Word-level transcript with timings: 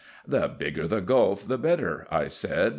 "The 0.27 0.47
bigger 0.47 0.87
the 0.87 0.99
gulf 0.99 1.47
the 1.47 1.59
better," 1.59 2.07
I 2.09 2.27
said. 2.27 2.69